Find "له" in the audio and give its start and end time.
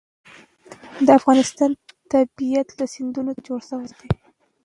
2.79-2.85